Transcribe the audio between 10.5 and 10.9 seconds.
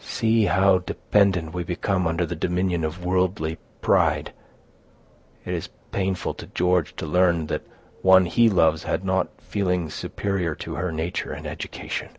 to